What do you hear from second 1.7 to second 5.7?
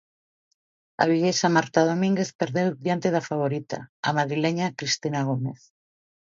Domínguez perdeu diante da favorita, a madrileña Cristina Gómez.